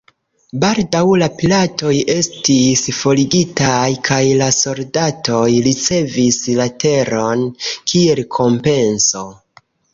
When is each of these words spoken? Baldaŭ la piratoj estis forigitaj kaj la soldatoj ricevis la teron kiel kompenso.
Baldaŭ 0.61 1.01
la 1.23 1.27
piratoj 1.41 1.91
estis 2.13 2.83
forigitaj 3.01 3.83
kaj 4.09 4.19
la 4.41 4.49
soldatoj 4.57 5.45
ricevis 5.69 6.43
la 6.63 6.69
teron 6.87 7.47
kiel 7.71 8.27
kompenso. 8.41 9.27